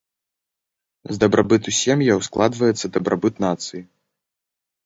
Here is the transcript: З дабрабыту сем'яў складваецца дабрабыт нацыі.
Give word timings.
З 1.17 1.17
дабрабыту 1.23 1.69
сем'яў 1.81 2.19
складваецца 2.31 2.91
дабрабыт 2.97 3.35
нацыі. 3.47 3.81